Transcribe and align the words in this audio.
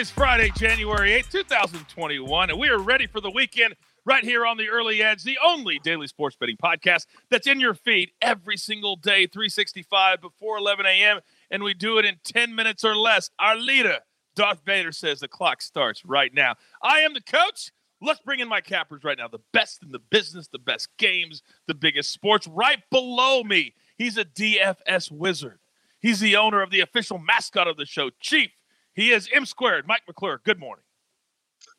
is 0.00 0.10
Friday, 0.10 0.50
January 0.56 1.10
8th, 1.10 1.30
2021, 1.30 2.48
and 2.48 2.58
we 2.58 2.70
are 2.70 2.78
ready 2.78 3.06
for 3.06 3.20
the 3.20 3.30
weekend 3.30 3.76
right 4.06 4.24
here 4.24 4.46
on 4.46 4.56
the 4.56 4.66
Early 4.66 5.02
Edge, 5.02 5.22
the 5.24 5.36
only 5.44 5.78
daily 5.80 6.06
sports 6.06 6.34
betting 6.40 6.56
podcast 6.56 7.04
that's 7.30 7.46
in 7.46 7.60
your 7.60 7.74
feed 7.74 8.10
every 8.22 8.56
single 8.56 8.96
day, 8.96 9.26
365 9.26 10.22
before 10.22 10.56
11 10.56 10.86
a.m., 10.86 11.20
and 11.50 11.62
we 11.62 11.74
do 11.74 11.98
it 11.98 12.06
in 12.06 12.16
10 12.24 12.54
minutes 12.54 12.82
or 12.82 12.96
less. 12.96 13.28
Our 13.38 13.56
leader, 13.56 13.98
Darth 14.34 14.62
Vader, 14.64 14.90
says 14.90 15.20
the 15.20 15.28
clock 15.28 15.60
starts 15.60 16.02
right 16.06 16.32
now. 16.32 16.54
I 16.82 17.00
am 17.00 17.12
the 17.12 17.20
coach. 17.20 17.70
Let's 18.00 18.20
bring 18.20 18.40
in 18.40 18.48
my 18.48 18.62
cappers 18.62 19.04
right 19.04 19.18
now. 19.18 19.28
The 19.28 19.44
best 19.52 19.82
in 19.82 19.92
the 19.92 20.00
business, 20.10 20.48
the 20.48 20.58
best 20.58 20.88
games, 20.96 21.42
the 21.66 21.74
biggest 21.74 22.10
sports. 22.10 22.46
Right 22.46 22.80
below 22.90 23.42
me, 23.42 23.74
he's 23.98 24.16
a 24.16 24.24
DFS 24.24 25.10
wizard. 25.10 25.58
He's 26.00 26.20
the 26.20 26.36
owner 26.36 26.62
of 26.62 26.70
the 26.70 26.80
official 26.80 27.18
mascot 27.18 27.68
of 27.68 27.76
the 27.76 27.84
show, 27.84 28.08
Chief. 28.18 28.50
He 28.94 29.12
is 29.12 29.28
M 29.32 29.46
squared. 29.46 29.86
Mike 29.86 30.02
McClure. 30.06 30.40
Good 30.44 30.58
morning. 30.58 30.84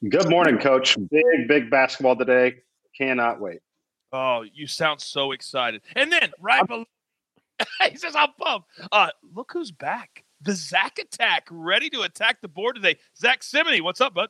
Good 0.10 0.30
morning, 0.30 0.58
Coach. 0.58 0.98
Big, 1.10 1.48
big 1.48 1.70
basketball 1.70 2.16
today. 2.16 2.56
Cannot 2.98 3.40
wait. 3.40 3.60
Oh, 4.14 4.44
you 4.54 4.68
sound 4.68 5.02
so 5.02 5.32
excited. 5.32 5.82
And 5.96 6.12
then 6.12 6.32
right 6.40 6.68
below, 6.68 6.86
he 7.90 7.96
says, 7.98 8.16
"I'm 8.16 8.30
pumped." 8.40 8.68
Uh, 8.92 9.10
look 9.34 9.52
who's 9.54 9.72
back. 9.72 10.24
The 10.42 10.54
Zach 10.54 10.98
attack, 11.00 11.48
ready 11.52 11.90
to 11.92 12.02
attack 12.02 12.42
the 12.42 12.48
board 12.48 12.76
today. 12.76 12.98
Zack 13.16 13.44
Cimini, 13.44 13.80
what's 13.80 14.02
up, 14.02 14.14
bud? 14.16 14.30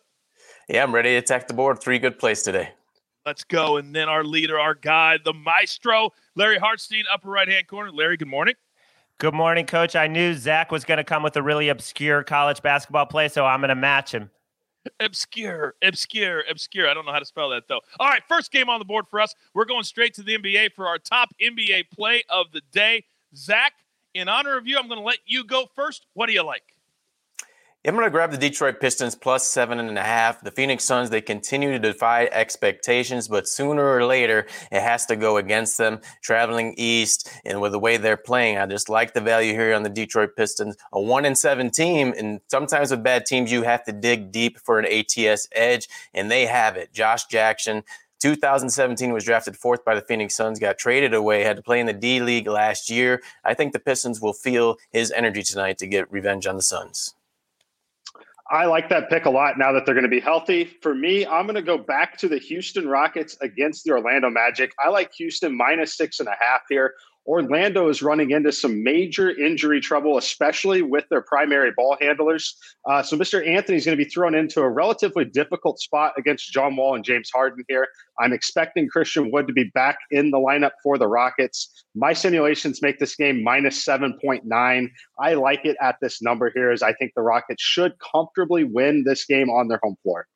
Yeah, 0.67 0.83
I'm 0.83 0.93
ready 0.93 1.11
to 1.11 1.15
attack 1.15 1.47
the 1.47 1.53
board. 1.53 1.79
Three 1.79 1.99
good 1.99 2.19
plays 2.19 2.41
today. 2.41 2.71
Let's 3.25 3.43
go. 3.43 3.77
And 3.77 3.95
then 3.95 4.09
our 4.09 4.23
leader, 4.23 4.59
our 4.59 4.73
guy, 4.73 5.19
the 5.23 5.33
maestro, 5.33 6.09
Larry 6.35 6.57
Hartstein, 6.57 7.03
upper 7.11 7.29
right 7.29 7.47
hand 7.47 7.67
corner. 7.67 7.91
Larry, 7.91 8.17
good 8.17 8.27
morning. 8.27 8.55
Good 9.21 9.35
morning, 9.35 9.67
coach. 9.67 9.95
I 9.95 10.07
knew 10.07 10.33
Zach 10.33 10.71
was 10.71 10.83
going 10.83 10.97
to 10.97 11.03
come 11.03 11.21
with 11.21 11.35
a 11.35 11.43
really 11.43 11.69
obscure 11.69 12.23
college 12.23 12.63
basketball 12.63 13.05
play, 13.05 13.27
so 13.27 13.45
I'm 13.45 13.59
going 13.59 13.69
to 13.69 13.75
match 13.75 14.15
him. 14.15 14.31
Obscure, 14.99 15.75
obscure, 15.83 16.43
obscure. 16.49 16.89
I 16.89 16.95
don't 16.95 17.05
know 17.05 17.11
how 17.11 17.19
to 17.19 17.25
spell 17.25 17.51
that 17.51 17.67
though. 17.67 17.81
All 17.99 18.09
right, 18.09 18.23
first 18.27 18.51
game 18.51 18.67
on 18.67 18.79
the 18.79 18.85
board 18.85 19.05
for 19.11 19.21
us. 19.21 19.35
We're 19.53 19.65
going 19.65 19.83
straight 19.83 20.15
to 20.15 20.23
the 20.23 20.39
NBA 20.39 20.73
for 20.73 20.87
our 20.87 20.97
top 20.97 21.35
NBA 21.39 21.91
play 21.91 22.23
of 22.31 22.47
the 22.51 22.63
day. 22.71 23.03
Zach, 23.35 23.73
in 24.15 24.27
honor 24.27 24.57
of 24.57 24.65
you, 24.65 24.79
I'm 24.79 24.87
going 24.87 24.99
to 24.99 25.05
let 25.05 25.19
you 25.27 25.43
go 25.43 25.67
first. 25.75 26.07
What 26.15 26.25
do 26.25 26.33
you 26.33 26.41
like? 26.41 26.73
I'm 27.83 27.95
going 27.95 28.05
to 28.05 28.11
grab 28.11 28.29
the 28.29 28.37
Detroit 28.37 28.79
Pistons 28.79 29.15
plus 29.15 29.47
seven 29.47 29.79
and 29.79 29.97
a 29.97 30.03
half. 30.03 30.41
The 30.41 30.51
Phoenix 30.51 30.83
Suns, 30.83 31.09
they 31.09 31.19
continue 31.19 31.71
to 31.71 31.79
defy 31.79 32.25
expectations, 32.25 33.27
but 33.27 33.47
sooner 33.47 33.83
or 33.83 34.05
later, 34.05 34.45
it 34.71 34.81
has 34.81 35.07
to 35.07 35.15
go 35.15 35.37
against 35.37 35.79
them. 35.79 35.99
Traveling 36.21 36.75
east 36.77 37.27
and 37.43 37.59
with 37.59 37.71
the 37.71 37.79
way 37.79 37.97
they're 37.97 38.17
playing, 38.17 38.59
I 38.59 38.67
just 38.67 38.87
like 38.87 39.15
the 39.15 39.21
value 39.21 39.53
here 39.53 39.73
on 39.73 39.81
the 39.81 39.89
Detroit 39.89 40.35
Pistons. 40.37 40.77
A 40.93 41.01
one 41.01 41.25
and 41.25 41.35
seven 41.35 41.71
team, 41.71 42.13
and 42.15 42.41
sometimes 42.49 42.91
with 42.91 43.01
bad 43.01 43.25
teams, 43.25 43.51
you 43.51 43.63
have 43.63 43.83
to 43.85 43.91
dig 43.91 44.31
deep 44.31 44.59
for 44.59 44.77
an 44.77 44.85
ATS 44.85 45.47
edge, 45.53 45.89
and 46.13 46.29
they 46.29 46.45
have 46.45 46.77
it. 46.77 46.93
Josh 46.93 47.25
Jackson, 47.25 47.83
2017 48.19 49.11
was 49.11 49.23
drafted 49.23 49.57
fourth 49.57 49.83
by 49.83 49.95
the 49.95 50.01
Phoenix 50.01 50.35
Suns, 50.35 50.59
got 50.59 50.77
traded 50.77 51.15
away, 51.15 51.41
had 51.41 51.55
to 51.55 51.63
play 51.63 51.79
in 51.79 51.87
the 51.87 51.93
D 51.93 52.19
League 52.19 52.47
last 52.47 52.91
year. 52.91 53.23
I 53.43 53.55
think 53.55 53.73
the 53.73 53.79
Pistons 53.79 54.21
will 54.21 54.33
feel 54.33 54.77
his 54.91 55.11
energy 55.11 55.41
tonight 55.41 55.79
to 55.79 55.87
get 55.87 56.11
revenge 56.11 56.45
on 56.45 56.57
the 56.57 56.61
Suns. 56.61 57.15
I 58.51 58.65
like 58.65 58.89
that 58.89 59.09
pick 59.09 59.25
a 59.25 59.29
lot 59.29 59.57
now 59.57 59.71
that 59.71 59.85
they're 59.85 59.95
going 59.95 60.03
to 60.03 60.09
be 60.09 60.19
healthy. 60.19 60.65
For 60.65 60.93
me, 60.93 61.25
I'm 61.25 61.45
going 61.45 61.55
to 61.55 61.61
go 61.61 61.77
back 61.77 62.17
to 62.17 62.27
the 62.27 62.37
Houston 62.37 62.85
Rockets 62.85 63.37
against 63.39 63.85
the 63.85 63.91
Orlando 63.91 64.29
Magic. 64.29 64.73
I 64.77 64.89
like 64.89 65.13
Houston 65.13 65.55
minus 65.55 65.95
six 65.95 66.19
and 66.19 66.27
a 66.27 66.35
half 66.37 66.63
here. 66.69 66.95
Orlando 67.27 67.87
is 67.87 68.01
running 68.01 68.31
into 68.31 68.51
some 68.51 68.83
major 68.83 69.29
injury 69.29 69.79
trouble, 69.79 70.17
especially 70.17 70.81
with 70.81 71.05
their 71.09 71.21
primary 71.21 71.71
ball 71.75 71.97
handlers. 72.01 72.55
Uh, 72.89 73.03
so 73.03 73.15
Mr. 73.15 73.45
Anthony 73.47 73.77
is 73.77 73.85
going 73.85 73.97
to 73.97 74.03
be 74.03 74.09
thrown 74.09 74.33
into 74.33 74.61
a 74.61 74.69
relatively 74.69 75.25
difficult 75.25 75.79
spot 75.79 76.13
against 76.17 76.51
John 76.51 76.75
Wall 76.75 76.95
and 76.95 77.03
James 77.03 77.29
Harden 77.33 77.63
here. 77.67 77.87
I'm 78.19 78.33
expecting 78.33 78.87
Christian 78.87 79.31
Wood 79.31 79.47
to 79.47 79.53
be 79.53 79.71
back 79.73 79.97
in 80.09 80.31
the 80.31 80.39
lineup 80.39 80.71
for 80.83 80.97
the 80.97 81.07
Rockets. 81.07 81.85
My 81.95 82.13
simulations 82.13 82.81
make 82.81 82.99
this 82.99 83.15
game 83.15 83.43
minus 83.43 83.83
7.9. 83.85 84.89
I 85.19 85.33
like 85.33 85.65
it 85.65 85.77
at 85.81 85.97
this 86.01 86.21
number 86.21 86.51
here, 86.53 86.71
as 86.71 86.81
I 86.81 86.93
think 86.93 87.13
the 87.15 87.21
Rockets 87.21 87.61
should 87.61 87.93
comfortably 87.99 88.63
win 88.63 89.03
this 89.05 89.25
game 89.25 89.49
on 89.49 89.67
their 89.67 89.79
home 89.83 89.95
floor. 90.03 90.27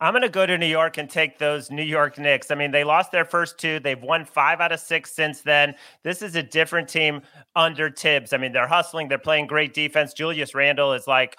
I'm 0.00 0.12
going 0.12 0.22
to 0.22 0.28
go 0.28 0.46
to 0.46 0.58
New 0.58 0.66
York 0.66 0.98
and 0.98 1.08
take 1.08 1.38
those 1.38 1.70
New 1.70 1.82
York 1.82 2.18
Knicks. 2.18 2.50
I 2.50 2.54
mean, 2.54 2.70
they 2.70 2.84
lost 2.84 3.12
their 3.12 3.24
first 3.24 3.58
two. 3.58 3.80
They've 3.80 4.02
won 4.02 4.24
five 4.24 4.60
out 4.60 4.72
of 4.72 4.80
six 4.80 5.12
since 5.12 5.40
then. 5.40 5.74
This 6.02 6.22
is 6.22 6.36
a 6.36 6.42
different 6.42 6.88
team 6.88 7.22
under 7.56 7.90
Thibs. 7.90 8.32
I 8.32 8.38
mean, 8.38 8.52
they're 8.52 8.66
hustling, 8.66 9.08
they're 9.08 9.18
playing 9.18 9.46
great 9.46 9.74
defense. 9.74 10.12
Julius 10.12 10.54
Randle 10.54 10.92
is 10.92 11.06
like 11.06 11.36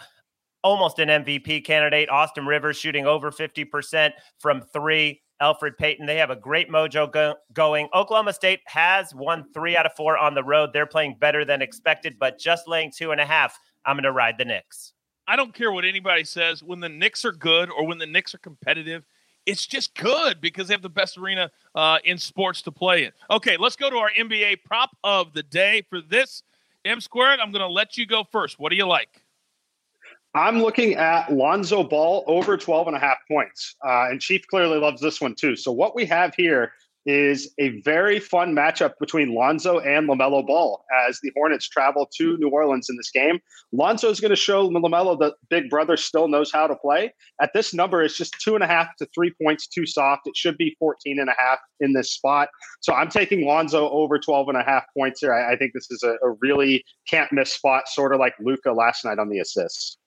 almost 0.63 0.99
an 0.99 1.09
MVP 1.09 1.63
candidate. 1.63 2.09
Austin 2.09 2.47
Rivers 2.47 2.77
shooting 2.77 3.05
over 3.05 3.31
50% 3.31 4.11
from 4.39 4.61
three. 4.61 5.21
Elfrid 5.41 5.77
Payton, 5.77 6.05
they 6.05 6.17
have 6.17 6.29
a 6.29 6.35
great 6.35 6.69
mojo 6.69 7.11
go- 7.11 7.35
going. 7.53 7.89
Oklahoma 7.93 8.31
State 8.31 8.61
has 8.67 9.13
won 9.13 9.45
three 9.53 9.75
out 9.75 9.85
of 9.85 9.93
four 9.93 10.17
on 10.17 10.33
the 10.33 10.43
road. 10.43 10.71
They're 10.71 10.85
playing 10.85 11.17
better 11.19 11.43
than 11.43 11.61
expected, 11.61 12.17
but 12.17 12.39
just 12.39 12.67
laying 12.67 12.91
two 12.91 13.11
and 13.11 13.19
a 13.19 13.25
half. 13.25 13.59
I'm 13.85 13.95
going 13.95 14.03
to 14.03 14.11
ride 14.11 14.37
the 14.37 14.45
Knicks. 14.45 14.94
I 15.27 15.35
don't 15.35 15.53
care 15.53 15.71
what 15.71 15.85
anybody 15.85 16.23
says. 16.23 16.63
When 16.63 16.79
the 16.79 16.89
Knicks 16.89 17.25
are 17.25 17.31
good 17.31 17.69
or 17.69 17.85
when 17.85 17.97
the 17.97 18.05
Knicks 18.05 18.35
are 18.35 18.39
competitive, 18.39 19.03
it's 19.45 19.65
just 19.65 19.95
good 19.95 20.41
because 20.41 20.67
they 20.67 20.73
have 20.73 20.81
the 20.81 20.89
best 20.89 21.17
arena 21.17 21.51
uh, 21.75 21.99
in 22.03 22.17
sports 22.17 22.61
to 22.63 22.71
play 22.71 23.05
in. 23.05 23.11
Okay, 23.29 23.57
let's 23.57 23.75
go 23.75 23.89
to 23.89 23.97
our 23.97 24.09
NBA 24.17 24.63
prop 24.63 24.95
of 25.03 25.33
the 25.33 25.43
day 25.43 25.83
for 25.89 26.01
this. 26.01 26.43
M 26.83 27.01
squared, 27.01 27.39
I'm 27.39 27.51
going 27.51 27.61
to 27.61 27.67
let 27.67 27.97
you 27.97 28.05
go 28.05 28.23
first. 28.31 28.59
What 28.59 28.69
do 28.69 28.75
you 28.75 28.87
like? 28.87 29.21
I'm 30.35 30.61
looking 30.61 30.95
at 30.95 31.31
Lonzo 31.31 31.83
Ball 31.83 32.23
over 32.27 32.57
12 32.57 32.87
and 32.87 32.95
a 32.95 32.99
half 32.99 33.17
points. 33.27 33.75
Uh, 33.83 34.09
and 34.09 34.19
Chief 34.19 34.45
clearly 34.47 34.77
loves 34.77 35.01
this 35.01 35.21
one 35.21 35.33
too. 35.33 35.55
So, 35.55 35.71
what 35.71 35.95
we 35.95 36.05
have 36.05 36.35
here 36.35 36.73
is 37.05 37.53
a 37.59 37.81
very 37.81 38.19
fun 38.19 38.55
matchup 38.55 38.93
between 38.99 39.35
Lonzo 39.35 39.79
and 39.79 40.09
LaMelo 40.09 40.45
Ball 40.45 40.83
as 41.07 41.19
the 41.21 41.31
Hornets 41.35 41.69
travel 41.69 42.09
to 42.17 42.37
New 42.37 42.49
Orleans 42.49 42.89
in 42.89 42.97
this 42.97 43.11
game. 43.11 43.39
Lonzo 43.71 44.09
is 44.09 44.19
going 44.19 44.31
to 44.31 44.35
show 44.35 44.69
LaMelo 44.69 45.17
that 45.19 45.33
big 45.49 45.69
brother 45.69 45.97
still 45.97 46.27
knows 46.27 46.51
how 46.51 46.67
to 46.67 46.75
play. 46.75 47.13
At 47.41 47.51
this 47.53 47.73
number, 47.73 48.01
it's 48.01 48.17
just 48.17 48.35
two 48.41 48.55
and 48.55 48.63
a 48.63 48.67
half 48.67 48.87
to 48.97 49.07
three 49.13 49.33
points 49.41 49.67
too 49.67 49.85
soft. 49.85 50.27
It 50.27 50.35
should 50.35 50.57
be 50.57 50.75
14 50.79 51.19
and 51.19 51.29
a 51.29 51.35
half 51.37 51.59
in 51.79 51.93
this 51.93 52.11
spot. 52.11 52.49
So 52.81 52.93
I'm 52.93 53.09
taking 53.09 53.45
Lonzo 53.45 53.89
over 53.89 54.17
12 54.17 54.49
and 54.49 54.57
a 54.57 54.63
half 54.63 54.85
points 54.97 55.21
here. 55.21 55.33
I, 55.33 55.53
I 55.53 55.57
think 55.57 55.73
this 55.73 55.91
is 55.91 56.03
a, 56.03 56.13
a 56.25 56.31
really 56.41 56.83
can't 57.07 57.31
miss 57.31 57.53
spot, 57.53 57.87
sort 57.87 58.13
of 58.13 58.19
like 58.19 58.33
Luka 58.39 58.71
last 58.71 59.05
night 59.05 59.19
on 59.19 59.29
the 59.29 59.39
assists. 59.39 59.97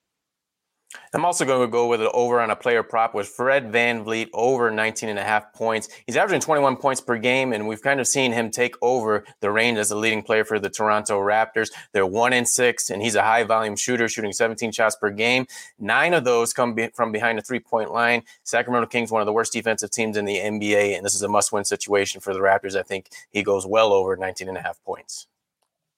I'm 1.13 1.25
also 1.25 1.45
going 1.45 1.67
to 1.67 1.71
go 1.71 1.87
with 1.87 2.01
it 2.01 2.11
over 2.15 2.41
on 2.41 2.51
a 2.51 2.57
player 2.57 2.83
prop 2.83 3.15
with 3.15 3.29
Fred 3.29 3.71
Van 3.73 3.89
VanVleet 3.89 4.29
over 4.33 4.71
19 4.71 5.09
and 5.09 5.19
a 5.19 5.23
half 5.23 5.53
points. 5.53 5.89
He's 6.07 6.17
averaging 6.17 6.41
21 6.41 6.77
points 6.77 7.01
per 7.01 7.19
game, 7.19 7.53
and 7.53 7.67
we've 7.67 7.83
kind 7.83 8.01
of 8.01 8.07
seen 8.07 8.33
him 8.33 8.51
take 8.51 8.75
over 8.83 9.25
the 9.41 9.51
reins 9.51 9.79
as 9.79 9.89
the 9.89 9.97
leading 9.97 10.23
player 10.23 10.45
for 10.45 10.59
the 10.59 10.71
Toronto 10.71 11.19
Raptors. 11.21 11.71
They're 11.93 12.07
one 12.07 12.33
in 12.33 12.45
six, 12.45 12.91
and 12.91 13.03
he's 13.03 13.15
a 13.15 13.23
high 13.23 13.45
volume 13.45 13.77
shooter, 13.77 14.09
shooting 14.09 14.33
17 14.33 14.73
shots 14.73 14.97
per 14.97 15.11
game. 15.11 15.47
Nine 15.79 16.15
of 16.15 16.25
those 16.25 16.53
come 16.53 16.75
be- 16.75 16.89
from 16.89 17.13
behind 17.13 17.39
the 17.39 17.43
three 17.43 17.61
point 17.61 17.93
line. 17.93 18.23
Sacramento 18.43 18.89
Kings, 18.89 19.11
one 19.11 19.23
of 19.23 19.27
the 19.27 19.33
worst 19.33 19.53
defensive 19.53 19.91
teams 19.91 20.17
in 20.17 20.25
the 20.25 20.37
NBA, 20.37 20.97
and 20.97 21.05
this 21.05 21.15
is 21.15 21.23
a 21.23 21.29
must 21.29 21.53
win 21.53 21.65
situation 21.65 22.21
for 22.21 22.33
the 22.33 22.41
Raptors. 22.41 22.77
I 22.77 22.83
think 22.83 23.09
he 23.31 23.43
goes 23.43 23.67
well 23.67 23.93
over 23.93 24.17
19 24.17 24.49
and 24.49 24.57
a 24.57 24.63
half 24.63 24.83
points. 24.85 25.27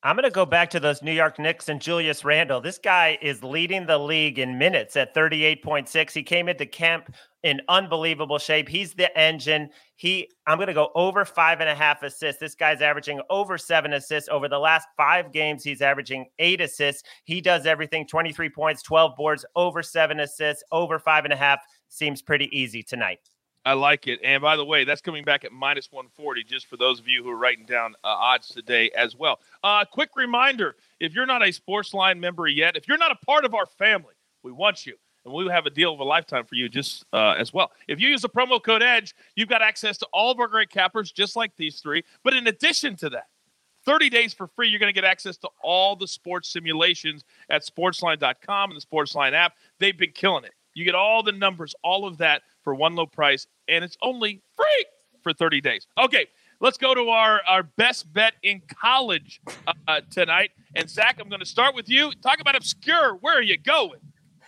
I'm 0.02 0.16
going 0.16 0.24
to 0.24 0.30
go 0.30 0.46
back 0.46 0.70
to 0.70 0.80
those 0.80 1.02
New 1.02 1.12
York 1.12 1.38
Knicks 1.38 1.68
and 1.68 1.78
Julius 1.78 2.24
Randle. 2.24 2.62
This 2.62 2.78
guy 2.78 3.18
is 3.20 3.44
leading 3.44 3.84
the 3.84 3.98
league 3.98 4.38
in 4.38 4.56
minutes 4.56 4.96
at 4.96 5.14
38.6. 5.14 6.12
He 6.12 6.22
came 6.22 6.48
into 6.48 6.64
camp 6.64 7.14
in 7.42 7.60
unbelievable 7.68 8.38
shape. 8.38 8.66
He's 8.66 8.94
the 8.94 9.16
engine. 9.18 9.68
He, 9.96 10.30
I'm 10.46 10.56
going 10.56 10.68
to 10.68 10.74
go 10.74 10.90
over 10.94 11.26
five 11.26 11.60
and 11.60 11.68
a 11.68 11.74
half 11.74 12.02
assists. 12.02 12.40
This 12.40 12.54
guy's 12.54 12.80
averaging 12.80 13.20
over 13.28 13.58
seven 13.58 13.92
assists 13.92 14.30
over 14.30 14.48
the 14.48 14.58
last 14.58 14.88
five 14.96 15.32
games. 15.32 15.62
He's 15.62 15.82
averaging 15.82 16.30
eight 16.38 16.62
assists. 16.62 17.02
He 17.24 17.42
does 17.42 17.66
everything 17.66 18.06
23 18.06 18.48
points, 18.48 18.82
12 18.82 19.14
boards, 19.18 19.44
over 19.54 19.82
seven 19.82 20.20
assists, 20.20 20.64
over 20.72 20.98
five 20.98 21.24
and 21.24 21.32
a 21.34 21.36
half. 21.36 21.60
Seems 21.90 22.22
pretty 22.22 22.48
easy 22.58 22.82
tonight. 22.82 23.20
I 23.64 23.74
like 23.74 24.06
it. 24.06 24.20
And 24.24 24.40
by 24.40 24.56
the 24.56 24.64
way, 24.64 24.84
that's 24.84 25.02
coming 25.02 25.24
back 25.24 25.44
at 25.44 25.52
minus 25.52 25.92
140, 25.92 26.44
just 26.44 26.66
for 26.66 26.76
those 26.76 26.98
of 26.98 27.06
you 27.06 27.22
who 27.22 27.30
are 27.30 27.36
writing 27.36 27.66
down 27.66 27.94
uh, 28.04 28.08
odds 28.08 28.48
today 28.48 28.90
as 28.96 29.14
well. 29.14 29.38
Uh, 29.62 29.84
quick 29.84 30.10
reminder 30.16 30.76
if 30.98 31.14
you're 31.14 31.26
not 31.26 31.42
a 31.42 31.46
Sportsline 31.46 32.18
member 32.18 32.46
yet, 32.48 32.76
if 32.76 32.88
you're 32.88 32.98
not 32.98 33.12
a 33.12 33.24
part 33.26 33.44
of 33.44 33.54
our 33.54 33.66
family, 33.66 34.14
we 34.42 34.52
want 34.52 34.86
you. 34.86 34.96
And 35.24 35.34
we 35.34 35.46
have 35.48 35.66
a 35.66 35.70
deal 35.70 35.92
of 35.92 36.00
a 36.00 36.04
lifetime 36.04 36.46
for 36.46 36.54
you 36.54 36.70
just 36.70 37.04
uh, 37.12 37.34
as 37.38 37.52
well. 37.52 37.70
If 37.88 38.00
you 38.00 38.08
use 38.08 38.22
the 38.22 38.28
promo 38.30 38.62
code 38.62 38.82
EDGE, 38.82 39.14
you've 39.36 39.50
got 39.50 39.60
access 39.60 39.98
to 39.98 40.06
all 40.14 40.30
of 40.30 40.40
our 40.40 40.48
great 40.48 40.70
cappers, 40.70 41.12
just 41.12 41.36
like 41.36 41.54
these 41.56 41.80
three. 41.80 42.02
But 42.24 42.32
in 42.32 42.46
addition 42.46 42.96
to 42.96 43.10
that, 43.10 43.26
30 43.84 44.10
days 44.10 44.32
for 44.32 44.46
free, 44.46 44.68
you're 44.68 44.78
going 44.78 44.92
to 44.92 44.98
get 44.98 45.04
access 45.04 45.36
to 45.38 45.48
all 45.62 45.96
the 45.96 46.08
sports 46.08 46.48
simulations 46.48 47.24
at 47.50 47.66
sportsline.com 47.66 48.70
and 48.70 48.80
the 48.80 48.84
Sportsline 48.84 49.32
app. 49.32 49.54
They've 49.78 49.96
been 49.96 50.12
killing 50.12 50.44
it. 50.44 50.52
You 50.74 50.84
get 50.84 50.94
all 50.94 51.22
the 51.22 51.32
numbers, 51.32 51.74
all 51.82 52.06
of 52.06 52.18
that 52.18 52.42
for 52.70 52.74
one 52.76 52.94
low 52.94 53.06
price, 53.06 53.48
and 53.66 53.82
it's 53.82 53.96
only 54.00 54.40
free 54.54 54.86
for 55.24 55.32
30 55.32 55.60
days. 55.60 55.88
Okay, 55.98 56.26
let's 56.60 56.78
go 56.78 56.94
to 56.94 57.08
our, 57.08 57.40
our 57.48 57.64
best 57.64 58.12
bet 58.12 58.34
in 58.44 58.62
college 58.68 59.40
uh, 59.88 60.02
tonight. 60.08 60.52
And 60.76 60.88
Zach, 60.88 61.18
I'm 61.20 61.28
going 61.28 61.40
to 61.40 61.46
start 61.46 61.74
with 61.74 61.88
you. 61.88 62.12
Talk 62.22 62.40
about 62.40 62.54
obscure. 62.54 63.16
Where 63.16 63.36
are 63.36 63.42
you 63.42 63.58
going? 63.58 63.98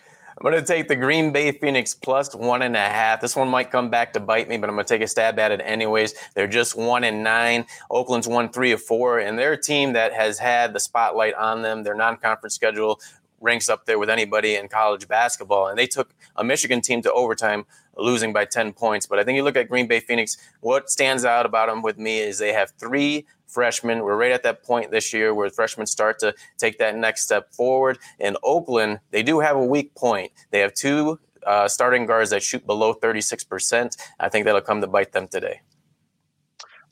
I'm 0.05 0.51
going 0.51 0.55
to 0.55 0.65
take 0.65 0.87
the 0.87 0.95
Green 0.95 1.33
Bay 1.33 1.51
Phoenix 1.51 1.95
plus 1.97 2.33
one 2.33 2.63
and 2.63 2.77
a 2.77 2.79
half. 2.79 3.21
This 3.21 3.35
one 3.35 3.49
might 3.49 3.73
come 3.73 3.91
back 3.91 4.13
to 4.13 4.21
bite 4.21 4.49
me, 4.49 4.57
but 4.57 4.71
I'm 4.71 4.77
going 4.77 4.87
to 4.87 4.95
take 4.95 5.03
a 5.03 5.09
stab 5.09 5.41
at 5.41 5.51
it 5.51 5.61
anyways. 5.65 6.15
They're 6.37 6.47
just 6.47 6.77
one 6.77 7.03
and 7.03 7.25
nine. 7.25 7.67
Oakland's 7.91 8.29
won 8.29 8.51
three 8.51 8.71
of 8.71 8.81
four, 8.81 9.19
and 9.19 9.37
they're 9.37 9.55
a 9.55 9.61
team 9.61 9.95
that 9.95 10.13
has 10.13 10.39
had 10.39 10.75
the 10.75 10.81
spotlight 10.81 11.35
on 11.35 11.63
them. 11.63 11.83
Their 11.83 11.97
non 11.97 12.19
conference 12.19 12.55
schedule 12.55 13.01
ranks 13.43 13.69
up 13.69 13.85
there 13.85 13.99
with 13.99 14.09
anybody 14.09 14.55
in 14.55 14.69
college 14.69 15.09
basketball. 15.09 15.67
And 15.67 15.79
they 15.79 15.87
took 15.87 16.15
a 16.37 16.45
Michigan 16.45 16.81
team 16.81 17.03
to 17.03 17.13
overtime, 17.13 17.67
losing 17.97 18.33
by 18.33 18.45
10 18.45 18.73
points. 18.73 19.07
But 19.07 19.19
I 19.19 19.25
think 19.25 19.37
you 19.37 19.45
look 19.45 19.57
at 19.57 19.69
Green 19.69 19.87
Bay 19.87 20.01
Phoenix, 20.01 20.37
what 20.61 20.91
stands 20.91 21.25
out 21.25 21.47
about 21.47 21.69
them 21.69 21.83
with 21.83 21.99
me 21.99 22.21
is 22.21 22.39
they 22.39 22.53
have 22.53 22.73
three 22.79 23.27
freshmen. 23.47 24.03
We're 24.03 24.17
right 24.17 24.33
at 24.33 24.43
that 24.45 24.63
point 24.63 24.91
this 24.91 25.13
year 25.13 25.35
where 25.35 25.49
freshmen 25.51 25.87
start 25.87 26.19
to 26.21 26.35
take 26.59 26.79
that 26.79 26.97
next 26.97 27.23
step 27.23 27.53
forward. 27.55 27.99
In 28.19 28.37
Oakland, 28.43 29.01
they 29.11 29.23
do 29.23 29.41
have 29.41 29.57
a 29.57 29.65
weak 29.65 29.95
point. 29.95 30.33
They 30.51 30.61
have 30.61 30.75
two 30.75 31.21
uh, 31.47 31.69
starting 31.69 32.07
guards 32.07 32.31
that 32.31 32.43
shoot 32.43 32.67
below 32.67 32.95
36%. 32.95 33.97
I 34.21 34.29
think 34.29 34.47
that'll 34.47 34.61
come 34.61 34.81
to 34.81 34.87
bite 34.87 35.13
them 35.13 35.29
today. 35.29 35.61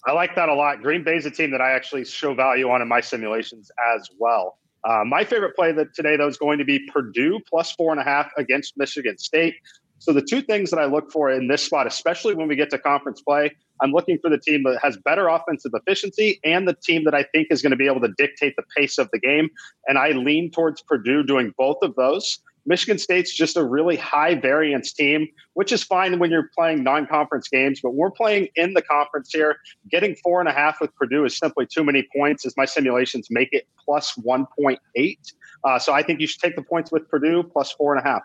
I 0.07 0.13
like 0.13 0.35
that 0.37 0.49
a 0.49 0.55
lot. 0.55 0.83
Green 0.83 1.05
Bay's 1.05 1.27
a 1.27 1.31
team 1.31 1.51
that 1.51 1.61
I 1.61 1.73
actually 1.73 2.05
show 2.05 2.35
value 2.35 2.71
on 2.71 2.81
in 2.81 2.89
my 2.89 3.01
simulations 3.01 3.71
as 3.95 4.09
well. 4.19 4.59
Uh, 4.83 5.05
my 5.05 5.25
favorite 5.25 5.55
play 5.55 5.73
that 5.73 5.95
today, 5.95 6.17
though, 6.17 6.29
is 6.29 6.39
going 6.39 6.59
to 6.59 6.65
be 6.65 6.79
Purdue 6.91 7.39
plus 7.49 7.73
four 7.73 7.93
and 7.93 8.01
a 8.01 8.05
half 8.05 8.31
against 8.39 8.79
Michigan 8.79 9.19
State. 9.19 9.55
So 10.01 10.15
the 10.15 10.23
two 10.23 10.41
things 10.41 10.71
that 10.71 10.79
I 10.79 10.87
look 10.87 11.13
for 11.13 11.31
in 11.31 11.47
this 11.47 11.63
spot, 11.63 11.87
especially 11.87 12.35
when 12.35 12.49
we 12.49 12.57
get 12.57 12.71
to 12.71 12.79
conference 12.79 13.21
play, 13.21 13.55
I'm 13.83 13.93
looking 13.93 14.19
for 14.19 14.31
the 14.31 14.39
team 14.39 14.63
that 14.65 14.79
has 14.83 14.97
better 14.97 15.29
offensive 15.29 15.73
efficiency 15.75 16.41
and 16.43 16.67
the 16.67 16.75
team 16.75 17.05
that 17.05 17.15
I 17.15 17.23
think 17.23 17.49
is 17.51 17.61
going 17.61 17.73
to 17.73 17.77
be 17.77 17.87
able 17.87 18.01
to 18.01 18.13
dictate 18.17 18.57
the 18.57 18.65
pace 18.75 18.97
of 18.97 19.11
the 19.13 19.19
game. 19.19 19.51
And 19.87 19.99
I 19.99 20.13
lean 20.13 20.51
towards 20.51 20.81
Purdue 20.81 21.23
doing 21.23 21.53
both 21.59 21.77
of 21.83 21.95
those. 21.97 22.39
Michigan 22.65 22.99
State's 22.99 23.33
just 23.33 23.57
a 23.59 23.65
really 23.65 23.97
high 23.97 24.35
variance 24.35 24.93
team, 24.93 25.29
which 25.53 25.71
is 25.71 25.83
fine 25.83 26.19
when 26.19 26.31
you're 26.31 26.51
playing 26.57 26.83
non 26.83 27.07
conference 27.07 27.49
games. 27.49 27.81
But 27.83 27.95
we're 27.95 28.11
playing 28.11 28.49
in 28.57 28.73
the 28.73 28.83
conference 28.83 29.31
here. 29.33 29.59
Getting 29.91 30.17
four 30.17 30.41
and 30.41 30.49
a 30.49 30.53
half 30.53 30.81
with 30.81 30.95
Purdue 30.95 31.27
is 31.27 31.37
simply 31.37 31.67
too 31.67 31.85
many 31.85 32.07
points, 32.17 32.47
as 32.47 32.57
my 32.57 32.65
simulations 32.65 33.29
make 33.31 33.51
it 33.53 33.67
plus 33.83 34.15
1.8. 34.25 35.19
Uh, 35.63 35.79
so 35.79 35.93
I 35.93 36.03
think 36.03 36.21
you 36.21 36.27
should 36.27 36.41
take 36.41 36.57
the 36.57 36.63
points 36.63 36.91
with 36.91 37.07
Purdue 37.09 37.43
plus 37.43 37.73
four 37.73 37.95
and 37.95 38.05
a 38.05 38.09
half. 38.09 38.23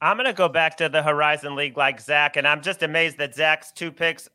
I'm 0.00 0.16
going 0.16 0.26
to 0.26 0.34
go 0.34 0.48
back 0.48 0.76
to 0.78 0.88
the 0.88 1.02
Horizon 1.02 1.56
League 1.56 1.76
like 1.76 2.00
Zach, 2.00 2.36
and 2.36 2.46
I'm 2.46 2.60
just 2.60 2.82
amazed 2.82 3.16
that 3.18 3.34
Zach's 3.34 3.72
two 3.72 3.90
picks 3.90 4.28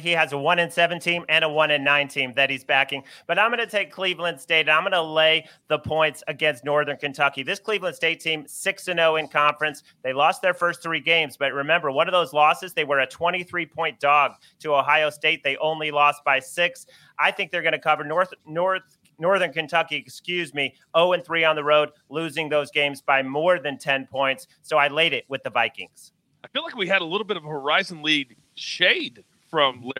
he 0.00 0.12
has 0.12 0.32
a 0.32 0.38
one 0.38 0.58
in 0.58 0.70
seven 0.70 0.98
team 0.98 1.24
and 1.28 1.44
a 1.44 1.48
one 1.48 1.70
in 1.70 1.84
nine 1.84 2.08
team 2.08 2.32
that 2.34 2.48
he's 2.48 2.64
backing. 2.64 3.04
But 3.26 3.38
I'm 3.38 3.50
going 3.50 3.64
to 3.64 3.70
take 3.70 3.90
Cleveland 3.90 4.40
State. 4.40 4.60
And 4.60 4.70
I'm 4.70 4.82
going 4.82 4.92
to 4.92 5.02
lay 5.02 5.46
the 5.68 5.78
points 5.78 6.22
against 6.28 6.64
Northern 6.64 6.96
Kentucky. 6.96 7.42
This 7.42 7.58
Cleveland 7.58 7.94
State 7.94 8.20
team 8.20 8.44
six 8.46 8.88
and 8.88 8.98
zero 8.98 9.12
oh 9.12 9.16
in 9.16 9.28
conference. 9.28 9.82
They 10.02 10.12
lost 10.12 10.40
their 10.40 10.54
first 10.54 10.82
three 10.82 11.00
games, 11.00 11.36
but 11.36 11.52
remember, 11.52 11.90
one 11.90 12.08
of 12.08 12.12
those 12.12 12.32
losses 12.32 12.72
they 12.72 12.84
were 12.84 13.00
a 13.00 13.06
23 13.06 13.66
point 13.66 14.00
dog 14.00 14.32
to 14.60 14.74
Ohio 14.74 15.10
State. 15.10 15.42
They 15.42 15.56
only 15.58 15.90
lost 15.90 16.24
by 16.24 16.40
six. 16.40 16.86
I 17.18 17.30
think 17.30 17.50
they're 17.50 17.62
going 17.62 17.72
to 17.72 17.78
cover 17.78 18.04
North 18.04 18.32
North. 18.46 18.95
Northern 19.18 19.52
Kentucky, 19.52 19.96
excuse 19.96 20.54
me, 20.54 20.74
0 20.96 21.12
and 21.12 21.24
3 21.24 21.44
on 21.44 21.56
the 21.56 21.64
road, 21.64 21.90
losing 22.10 22.48
those 22.48 22.70
games 22.70 23.00
by 23.00 23.22
more 23.22 23.58
than 23.58 23.78
10 23.78 24.06
points. 24.06 24.46
So 24.62 24.76
I 24.76 24.88
laid 24.88 25.12
it 25.12 25.24
with 25.28 25.42
the 25.42 25.50
Vikings. 25.50 26.12
I 26.44 26.48
feel 26.48 26.62
like 26.62 26.76
we 26.76 26.86
had 26.86 27.02
a 27.02 27.04
little 27.04 27.26
bit 27.26 27.36
of 27.36 27.44
a 27.44 27.48
Horizon 27.48 28.02
League 28.02 28.36
shade 28.54 29.24
from 29.50 29.90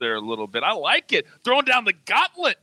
there 0.00 0.16
a 0.16 0.20
little 0.20 0.46
bit. 0.46 0.62
I 0.62 0.72
like 0.72 1.12
it. 1.12 1.26
Throwing 1.44 1.64
down 1.64 1.84
the 1.84 1.94
gauntlet. 2.04 2.56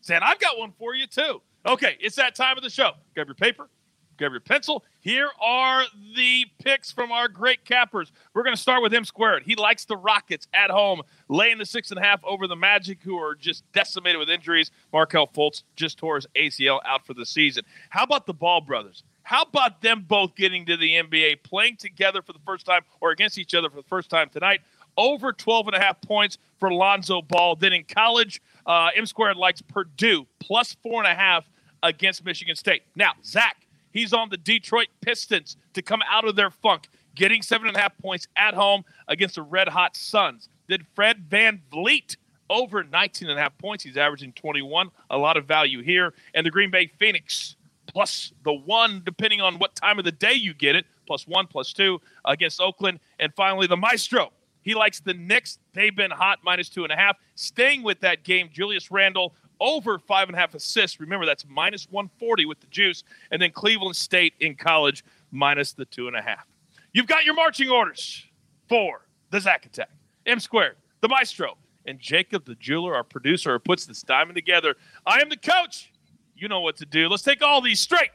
Saying, 0.00 0.20
I've 0.22 0.40
got 0.40 0.58
one 0.58 0.72
for 0.78 0.94
you 0.94 1.06
too. 1.06 1.40
Okay, 1.64 1.96
it's 2.00 2.16
that 2.16 2.34
time 2.34 2.56
of 2.56 2.64
the 2.64 2.70
show. 2.70 2.90
Grab 3.14 3.28
your 3.28 3.36
paper, 3.36 3.68
grab 4.16 4.32
your 4.32 4.40
pencil. 4.40 4.84
Here 5.00 5.28
are 5.40 5.84
the 6.16 6.46
picks 6.62 6.92
from 6.92 7.12
our 7.12 7.28
great 7.28 7.64
cappers. 7.64 8.12
We're 8.34 8.42
going 8.42 8.56
to 8.56 8.60
start 8.60 8.82
with 8.82 8.94
M 8.94 9.04
squared. 9.04 9.42
He 9.44 9.54
likes 9.54 9.84
the 9.84 9.96
Rockets 9.96 10.46
at 10.54 10.70
home, 10.70 11.02
laying 11.28 11.58
the 11.58 11.66
six 11.66 11.90
and 11.90 11.98
a 11.98 12.02
half 12.02 12.22
over 12.24 12.46
the 12.46 12.56
Magic, 12.56 12.98
who 13.02 13.16
are 13.16 13.34
just 13.34 13.64
decimated 13.72 14.18
with 14.18 14.30
injuries. 14.30 14.70
Markelle 14.92 15.26
Fultz 15.26 15.62
just 15.76 15.98
tore 15.98 16.16
his 16.16 16.26
ACL 16.36 16.80
out 16.86 17.06
for 17.06 17.14
the 17.14 17.26
season. 17.26 17.64
How 17.90 18.04
about 18.04 18.26
the 18.26 18.34
Ball 18.34 18.60
brothers? 18.60 19.04
How 19.24 19.42
about 19.42 19.82
them 19.82 20.04
both 20.06 20.34
getting 20.34 20.66
to 20.66 20.76
the 20.76 20.94
NBA, 20.94 21.42
playing 21.42 21.76
together 21.76 22.22
for 22.22 22.32
the 22.32 22.40
first 22.44 22.66
time 22.66 22.82
or 23.00 23.10
against 23.10 23.38
each 23.38 23.54
other 23.54 23.70
for 23.70 23.76
the 23.76 23.88
first 23.88 24.10
time 24.10 24.28
tonight? 24.28 24.60
over 24.96 25.32
12 25.32 25.68
and 25.68 25.76
a 25.76 25.80
half 25.80 26.00
points 26.02 26.38
for 26.58 26.72
Lonzo 26.72 27.22
Ball. 27.22 27.56
Then 27.56 27.72
in 27.72 27.84
college, 27.84 28.40
uh, 28.66 28.90
M 28.94 29.06
squared 29.06 29.36
likes 29.36 29.62
Purdue 29.62 30.26
plus 30.38 30.76
four 30.82 31.02
and 31.02 31.10
a 31.10 31.14
half 31.14 31.48
against 31.82 32.24
Michigan 32.24 32.56
State. 32.56 32.82
Now, 32.94 33.12
Zach, 33.24 33.61
he's 33.92 34.12
on 34.12 34.28
the 34.30 34.36
Detroit 34.36 34.88
Pistons 35.00 35.56
to 35.74 35.82
come 35.82 36.00
out 36.10 36.26
of 36.26 36.36
their 36.36 36.50
funk, 36.50 36.88
getting 37.14 37.42
seven 37.42 37.68
and 37.68 37.76
a 37.76 37.80
half 37.80 37.96
points 37.98 38.26
at 38.36 38.54
home 38.54 38.84
against 39.08 39.36
the 39.36 39.42
Red 39.42 39.68
Hot 39.68 39.96
Suns. 39.96 40.48
Then 40.68 40.86
Fred 40.94 41.24
Van 41.28 41.60
VanVleet 41.72 42.16
over 42.50 42.84
19 42.84 43.30
and 43.30 43.38
a 43.38 43.42
half 43.42 43.56
points. 43.58 43.84
He's 43.84 43.96
averaging 43.96 44.32
21. 44.32 44.90
A 45.10 45.16
lot 45.16 45.36
of 45.36 45.46
value 45.46 45.82
here. 45.82 46.12
And 46.34 46.44
the 46.44 46.50
Green 46.50 46.70
Bay 46.70 46.86
Phoenix 46.98 47.56
plus 47.86 48.32
the 48.44 48.52
one, 48.52 49.02
depending 49.04 49.40
on 49.40 49.58
what 49.58 49.74
time 49.74 49.98
of 49.98 50.04
the 50.04 50.12
day 50.12 50.34
you 50.34 50.54
get 50.54 50.76
it, 50.76 50.86
plus 51.06 51.26
one, 51.26 51.46
plus 51.46 51.72
two 51.72 52.00
against 52.24 52.60
Oakland. 52.60 53.00
And 53.18 53.32
finally, 53.34 53.66
the 53.66 53.76
Maestro 53.76 54.32
he 54.62 54.74
likes 54.74 55.00
the 55.00 55.14
Knicks. 55.14 55.58
They've 55.74 55.94
been 55.94 56.10
hot, 56.10 56.40
minus 56.44 56.68
two 56.68 56.84
and 56.84 56.92
a 56.92 56.96
half. 56.96 57.16
Staying 57.34 57.82
with 57.82 58.00
that 58.00 58.24
game, 58.24 58.50
Julius 58.52 58.90
Randle 58.90 59.34
over 59.60 59.98
five 59.98 60.28
and 60.28 60.36
a 60.36 60.40
half 60.40 60.54
assists. 60.54 61.00
Remember, 61.00 61.24
that's 61.24 61.46
minus 61.48 61.86
140 61.90 62.46
with 62.46 62.60
the 62.60 62.66
juice. 62.66 63.04
And 63.30 63.40
then 63.40 63.52
Cleveland 63.52 63.96
State 63.96 64.34
in 64.40 64.56
college, 64.56 65.04
minus 65.30 65.72
the 65.72 65.84
two 65.84 66.08
and 66.08 66.16
a 66.16 66.22
half. 66.22 66.46
You've 66.92 67.06
got 67.06 67.24
your 67.24 67.34
marching 67.34 67.70
orders 67.70 68.26
for 68.68 69.06
the 69.30 69.40
Zach 69.40 69.64
Attack, 69.64 69.90
M 70.26 70.40
Squared, 70.40 70.76
the 71.00 71.08
Maestro, 71.08 71.56
and 71.86 71.98
Jacob 71.98 72.44
the 72.44 72.54
Jeweler, 72.56 72.94
our 72.94 73.04
producer, 73.04 73.52
who 73.54 73.58
puts 73.58 73.86
this 73.86 74.02
diamond 74.02 74.34
together. 74.34 74.76
I 75.06 75.20
am 75.20 75.28
the 75.28 75.36
coach. 75.36 75.90
You 76.36 76.48
know 76.48 76.60
what 76.60 76.76
to 76.78 76.86
do. 76.86 77.08
Let's 77.08 77.22
take 77.22 77.40
all 77.42 77.60
these 77.60 77.80
straight 77.80 78.10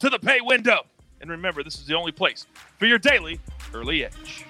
to 0.00 0.10
the 0.10 0.18
pay 0.18 0.40
window. 0.40 0.82
And 1.20 1.30
remember, 1.30 1.62
this 1.62 1.76
is 1.76 1.86
the 1.86 1.94
only 1.94 2.12
place 2.12 2.46
for 2.78 2.86
your 2.86 2.98
daily 2.98 3.40
early 3.72 4.04
edge. 4.04 4.44